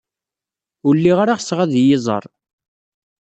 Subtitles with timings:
[0.87, 2.23] Ur lliɣ ara ɣseɣ ad iyi-iẓer.